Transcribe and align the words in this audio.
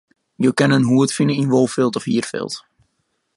Jo 0.45 0.51
kinne 0.59 0.77
in 0.79 0.87
hoed 0.91 1.11
fine 1.17 1.33
yn 1.41 1.51
wolfilt 1.53 1.97
of 1.99 2.07
hierfilt. 2.09 2.55